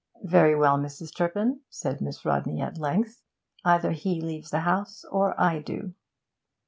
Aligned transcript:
'Very 0.23 0.55
well, 0.55 0.79
Mrs. 0.79 1.15
Turpin,' 1.15 1.59
said 1.69 2.01
Miss 2.01 2.25
Rodney 2.25 2.59
at 2.59 2.79
length, 2.79 3.21
'either 3.63 3.91
he 3.91 4.19
leaves 4.19 4.49
the 4.49 4.61
house 4.61 5.05
or 5.11 5.39
I 5.39 5.59
do.' 5.59 5.93